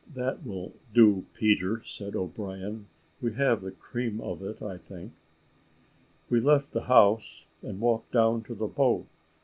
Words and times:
"That 0.15 0.43
will 0.43 0.73
do, 0.95 1.27
Peter," 1.35 1.83
said 1.83 2.15
O'Brien; 2.15 2.87
"we 3.21 3.33
have 3.33 3.61
the 3.61 3.69
cream 3.69 4.19
of 4.19 4.41
it 4.41 4.59
I 4.59 4.79
think." 4.79 5.13
We 6.27 6.39
left 6.39 6.71
the 6.71 6.85
house 6.85 7.45
and 7.61 7.79
walked 7.79 8.11
down 8.11 8.41
to 8.45 8.55
the 8.55 8.65
boat. 8.65 9.05